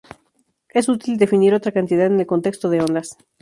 Es 0.69 0.89
útil 0.89 1.19
definir 1.19 1.53
otra 1.53 1.71
cantidad 1.71 2.07
en 2.07 2.19
el 2.19 2.25
contexto 2.25 2.71
de 2.71 2.79
ondas. 2.81 3.19